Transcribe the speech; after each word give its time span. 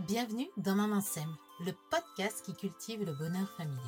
Bienvenue 0.00 0.50
dans 0.58 0.74
Maman 0.74 1.00
Sème, 1.00 1.34
le 1.64 1.72
podcast 1.90 2.44
qui 2.44 2.52
cultive 2.52 3.02
le 3.02 3.14
bonheur 3.14 3.48
familial. 3.56 3.80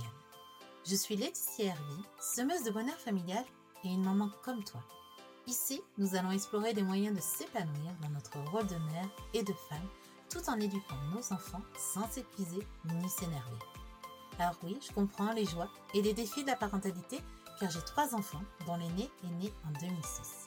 Je 0.86 0.96
suis 0.96 1.16
Laetitia 1.16 1.66
Hervy, 1.66 2.02
semeuse 2.18 2.64
de 2.64 2.70
bonheur 2.70 2.96
familial 2.96 3.44
et 3.84 3.88
une 3.88 4.04
maman 4.04 4.30
comme 4.42 4.64
toi. 4.64 4.80
Ici, 5.46 5.82
nous 5.98 6.14
allons 6.14 6.30
explorer 6.30 6.72
des 6.72 6.82
moyens 6.82 7.14
de 7.14 7.20
s'épanouir 7.20 7.92
dans 8.00 8.08
notre 8.08 8.38
rôle 8.50 8.66
de 8.66 8.76
mère 8.90 9.08
et 9.34 9.42
de 9.42 9.52
femme 9.68 9.86
tout 10.30 10.48
en 10.48 10.58
éduquant 10.58 10.96
nos 11.12 11.30
enfants 11.30 11.60
sans 11.76 12.08
s'épuiser 12.08 12.66
ni 12.86 13.08
s'énerver. 13.10 13.58
Alors 14.38 14.56
oui, 14.62 14.78
je 14.80 14.94
comprends 14.94 15.32
les 15.32 15.44
joies 15.44 15.68
et 15.92 16.00
les 16.00 16.14
défis 16.14 16.42
de 16.42 16.48
la 16.48 16.56
parentalité 16.56 17.18
car 17.60 17.70
j'ai 17.70 17.82
trois 17.82 18.14
enfants 18.14 18.44
dont 18.66 18.76
l'aîné 18.76 19.10
est 19.24 19.42
né 19.42 19.52
en 19.66 19.78
2006. 19.78 20.46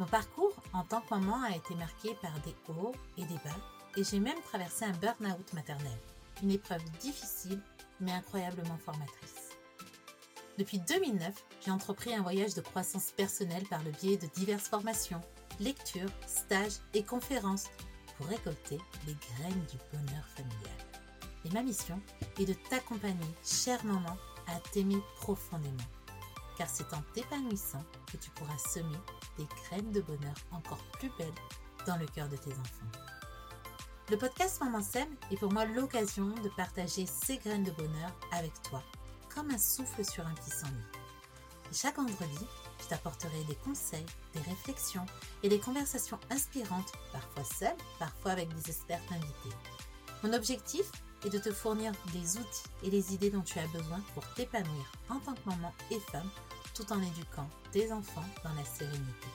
Mon 0.00 0.06
parcours 0.06 0.54
en 0.72 0.82
tant 0.82 1.02
que 1.02 1.14
maman 1.14 1.40
a 1.44 1.54
été 1.54 1.76
marqué 1.76 2.16
par 2.20 2.32
des 2.40 2.56
hauts 2.68 2.94
et 3.16 3.24
des 3.24 3.38
bas 3.44 3.77
et 3.98 4.04
j'ai 4.04 4.20
même 4.20 4.40
traversé 4.42 4.84
un 4.84 4.92
burn-out 4.92 5.52
maternel, 5.54 5.98
une 6.42 6.52
épreuve 6.52 6.84
difficile 7.00 7.60
mais 8.00 8.12
incroyablement 8.12 8.78
formatrice. 8.78 9.56
Depuis 10.56 10.78
2009, 10.78 11.34
j'ai 11.64 11.72
entrepris 11.72 12.14
un 12.14 12.22
voyage 12.22 12.54
de 12.54 12.60
croissance 12.60 13.10
personnelle 13.10 13.66
par 13.68 13.82
le 13.82 13.90
biais 13.90 14.16
de 14.16 14.28
diverses 14.28 14.68
formations, 14.68 15.20
lectures, 15.58 16.10
stages 16.28 16.78
et 16.94 17.02
conférences 17.02 17.66
pour 18.16 18.26
récolter 18.26 18.78
les 19.08 19.14
graines 19.14 19.66
du 19.66 19.78
bonheur 19.92 20.24
familial. 20.36 20.78
Et 21.44 21.50
ma 21.50 21.62
mission 21.62 22.00
est 22.38 22.44
de 22.44 22.54
t'accompagner, 22.70 23.34
chère 23.44 23.84
maman, 23.84 24.16
à 24.46 24.60
t'aimer 24.72 25.02
profondément. 25.16 25.76
Car 26.56 26.68
c'est 26.68 26.94
en 26.94 27.02
t'épanouissant 27.14 27.84
que 28.12 28.16
tu 28.16 28.30
pourras 28.30 28.58
semer 28.58 28.98
des 29.38 29.46
graines 29.64 29.90
de 29.90 30.00
bonheur 30.00 30.34
encore 30.52 30.84
plus 31.00 31.10
belles 31.18 31.26
dans 31.84 31.96
le 31.96 32.06
cœur 32.06 32.28
de 32.28 32.36
tes 32.36 32.52
enfants. 32.52 33.07
Le 34.10 34.16
podcast 34.16 34.62
Maman 34.62 34.80
Sème 34.80 35.14
est 35.30 35.36
pour 35.36 35.52
moi 35.52 35.66
l'occasion 35.66 36.28
de 36.28 36.48
partager 36.56 37.04
ces 37.04 37.36
graines 37.36 37.64
de 37.64 37.70
bonheur 37.72 38.10
avec 38.32 38.54
toi, 38.62 38.82
comme 39.34 39.50
un 39.50 39.58
souffle 39.58 40.02
sur 40.02 40.26
un 40.26 40.32
pissenlit. 40.32 40.72
chaque 41.74 41.96
vendredi, 41.96 42.46
je 42.80 42.86
t'apporterai 42.86 43.44
des 43.46 43.56
conseils, 43.56 44.06
des 44.32 44.40
réflexions 44.40 45.04
et 45.42 45.50
des 45.50 45.58
conversations 45.58 46.18
inspirantes, 46.30 46.90
parfois 47.12 47.44
seules, 47.44 47.76
parfois 47.98 48.30
avec 48.30 48.48
des 48.54 48.70
experts 48.70 49.02
invités. 49.10 49.56
Mon 50.22 50.32
objectif 50.32 50.90
est 51.26 51.30
de 51.30 51.38
te 51.38 51.52
fournir 51.52 51.92
des 52.14 52.38
outils 52.38 52.62
et 52.84 52.88
les 52.88 53.12
idées 53.12 53.30
dont 53.30 53.42
tu 53.42 53.58
as 53.58 53.66
besoin 53.66 54.00
pour 54.14 54.26
t'épanouir 54.32 54.90
en 55.10 55.18
tant 55.18 55.34
que 55.34 55.50
maman 55.50 55.74
et 55.90 56.00
femme, 56.00 56.30
tout 56.74 56.90
en 56.94 57.02
éduquant 57.02 57.50
tes 57.72 57.92
enfants 57.92 58.24
dans 58.42 58.54
la 58.54 58.64
sérénité. 58.64 59.28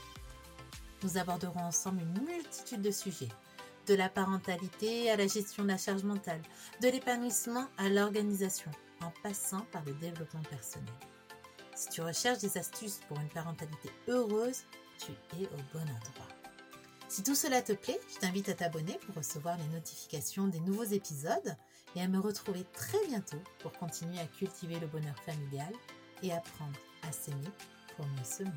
Nous 1.04 1.20
aborderons 1.20 1.62
ensemble 1.62 2.02
une 2.02 2.26
multitude 2.26 2.82
de 2.82 2.90
sujets 2.90 3.30
de 3.88 3.94
la 3.94 4.10
parentalité 4.10 5.12
à 5.12 5.18
la 5.18 5.28
gestion 5.28 5.64
de 5.64 5.70
la 5.70 5.78
charge 5.78 6.04
mentale, 6.04 6.42
de 6.82 6.88
l'épanouissement 6.88 7.68
à 7.78 7.90
l'organisation, 7.90 8.72
en 9.02 9.12
passant 9.22 9.66
par 9.72 9.84
le 9.86 9.94
développement 9.94 10.44
personnel. 10.50 10.94
Si 11.76 11.90
tu 11.90 12.02
recherches 12.02 12.40
des 12.40 12.58
astuces 12.58 13.02
pour 13.08 13.20
une 13.20 13.30
parentalité 13.30 13.90
heureuse, 14.08 14.64
tu 15.00 15.12
es 15.12 15.46
au 15.48 15.58
bon 15.74 15.82
endroit. 15.82 16.28
Si 17.10 17.24
tout 17.24 17.36
cela 17.36 17.62
te 17.62 17.74
plaît, 17.74 18.00
je 18.14 18.20
t'invite 18.20 18.50
à 18.50 18.54
t'abonner 18.54 18.98
pour 19.06 19.16
recevoir 19.16 19.58
les 19.58 19.68
notifications 19.68 20.48
des 20.48 20.60
nouveaux 20.62 20.84
épisodes 20.84 21.56
et 21.96 22.02
à 22.02 22.08
me 22.08 22.20
retrouver 22.20 22.64
très 22.74 23.06
bientôt 23.08 23.42
pour 23.60 23.72
continuer 23.74 24.20
à 24.20 24.26
cultiver 24.26 24.80
le 24.80 24.88
bonheur 24.88 25.18
familial 25.20 25.74
et 26.24 26.32
apprendre 26.32 26.80
à 27.08 27.12
s'aimer 27.12 27.52
pour 27.96 28.06
mieux 28.08 28.24
semer. 28.24 28.50